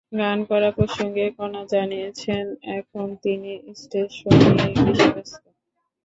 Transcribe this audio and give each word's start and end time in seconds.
গান 0.13 0.39
করা 0.49 0.69
প্রসঙ্গে 0.77 1.25
কণা 1.37 1.61
জানিয়েছেন, 1.73 2.43
এখন 2.77 3.07
তিনি 3.23 3.51
স্টেজ 3.81 4.09
শো 4.17 4.29
নিয়েই 4.39 4.75
বেশি 4.85 5.07
ব্যস্ত। 5.13 5.43